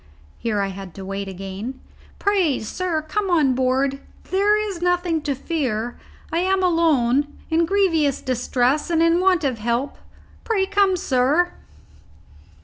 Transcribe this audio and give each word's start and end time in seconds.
Here 0.39 0.59
I 0.61 0.69
had 0.69 0.95
to 0.95 1.05
wait 1.05 1.27
again. 1.27 1.79
"Pray, 2.17 2.59
sir, 2.59 3.03
come 3.07 3.29
aboard. 3.29 3.99
There 4.31 4.57
is 4.59 4.81
nothing 4.81 5.21
to 5.21 5.35
fear. 5.35 5.95
I 6.31 6.39
am 6.39 6.63
alone 6.63 7.27
in 7.51 7.67
grievous 7.67 8.19
distress, 8.19 8.89
and 8.89 9.03
in 9.03 9.19
want 9.19 9.43
of 9.43 9.59
help. 9.59 9.99
Pray 10.43 10.65
come, 10.65 10.95
sir!" 10.97 11.51